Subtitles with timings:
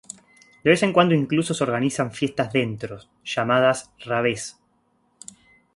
[0.63, 4.57] De vez en cuando incluso se organizan fiestas dentro, llamadas "raves".